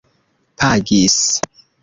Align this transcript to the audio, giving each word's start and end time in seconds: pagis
pagis 0.57 1.21